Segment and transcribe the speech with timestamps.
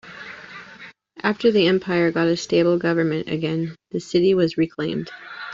[1.21, 5.11] After the empire got a stable government again, the city was reclaimed.